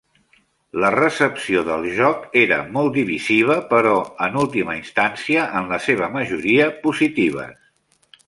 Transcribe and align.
La 0.83 0.87
recepció 0.93 1.59
del 1.67 1.83
joc 1.97 2.23
era 2.43 2.57
molt 2.77 2.95
divisiva, 2.95 3.57
però 3.75 3.93
en 4.29 4.41
última 4.45 4.77
instància, 4.79 5.45
en 5.61 5.71
la 5.75 5.81
seva 5.91 6.09
majoria 6.17 6.67
positives. 6.87 7.55